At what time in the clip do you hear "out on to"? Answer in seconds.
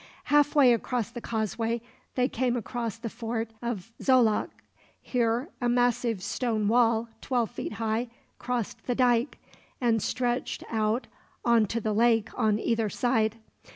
10.71-11.79